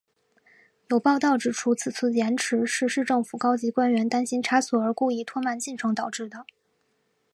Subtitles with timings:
[0.87, 6.43] 有报导指出此次延迟是市政府高级官员担心差错而故意拖慢进程导致的。